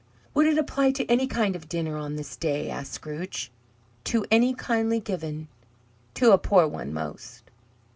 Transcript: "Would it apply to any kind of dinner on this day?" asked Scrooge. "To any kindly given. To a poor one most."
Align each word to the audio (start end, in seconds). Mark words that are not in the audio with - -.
"Would 0.33 0.47
it 0.47 0.57
apply 0.57 0.93
to 0.93 1.05
any 1.05 1.27
kind 1.27 1.55
of 1.55 1.69
dinner 1.69 1.95
on 1.95 2.15
this 2.15 2.35
day?" 2.35 2.71
asked 2.71 2.93
Scrooge. 2.93 3.51
"To 4.05 4.25
any 4.31 4.55
kindly 4.55 4.99
given. 4.99 5.47
To 6.15 6.31
a 6.31 6.39
poor 6.39 6.65
one 6.67 6.91
most." 6.91 7.43